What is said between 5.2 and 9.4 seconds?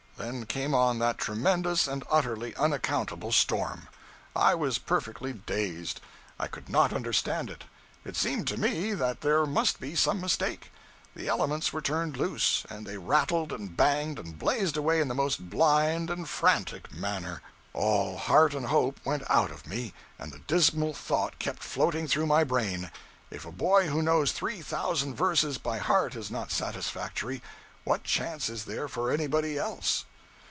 dazed; I could not understand it. It seemed to me that